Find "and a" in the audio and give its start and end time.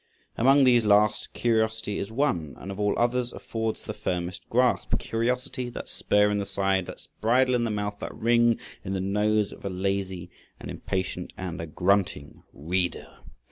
11.37-11.67